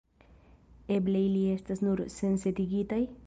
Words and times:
Eble 0.95 1.21
ili 1.27 1.43
estas 1.57 1.85
nur 1.89 2.03
sensentigitaj? 2.17 3.03